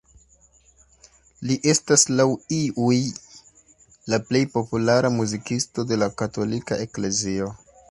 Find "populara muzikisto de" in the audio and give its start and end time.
4.57-6.03